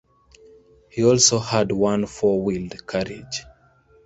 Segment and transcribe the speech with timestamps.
[0.89, 3.43] He also had one four wheeled carriage.